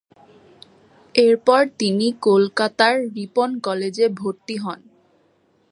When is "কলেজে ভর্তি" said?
3.59-4.55